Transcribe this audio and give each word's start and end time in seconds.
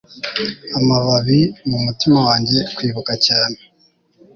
Amababi 0.77 1.39
mumutima 1.69 2.19
wanjye 2.27 2.57
kwibuka 2.75 3.13
cyane 3.25 3.57